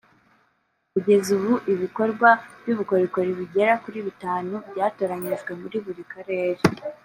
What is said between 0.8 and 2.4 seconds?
Kugeza ubu ibikorwa